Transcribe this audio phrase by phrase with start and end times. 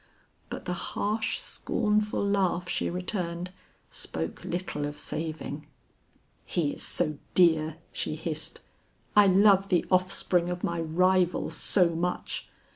[0.49, 3.51] But the harsh scornful laugh she returned,
[3.91, 5.67] spoke little of saving.
[6.43, 8.61] "He is so dear," she hissed.
[9.15, 12.49] "I love the offspring of my rival so much!